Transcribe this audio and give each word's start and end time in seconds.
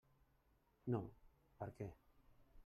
No, 0.95 1.03
per 1.61 1.69
què? 1.77 1.91